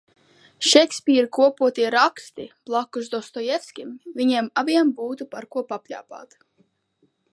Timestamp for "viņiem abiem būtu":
4.21-5.29